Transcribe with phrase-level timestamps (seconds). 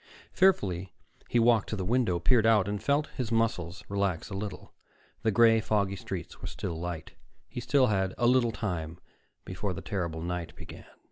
[0.33, 0.95] Fearfully,
[1.29, 4.73] he walked to the window, peered out, and felt his muscles relax a little.
[5.21, 7.11] The gray, foggy streets were still light.
[7.47, 8.97] He still had a little time
[9.45, 10.85] before the terrible night began.